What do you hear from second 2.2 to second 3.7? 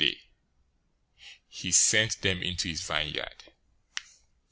them into his vineyard.